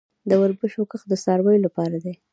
د 0.29 0.31
وربشو 0.41 0.89
کښت 0.91 1.05
د 1.09 1.13
څارویو 1.23 1.63
لپاره 1.65 1.97
دی 2.03 2.13